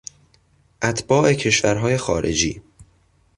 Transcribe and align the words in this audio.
اتباع 0.81 1.33
کشورهای 1.33 1.97
خارجی 1.97 2.61